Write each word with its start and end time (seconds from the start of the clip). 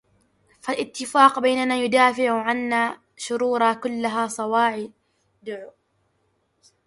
فالاتفاق 0.61 1.39
بيننا 1.39 1.75
يُدافِعُ 1.77 2.41
عنا 2.41 2.99
شرورا 3.17 3.73
كلها 3.73 4.27
صَوَادِعُ 4.27 5.69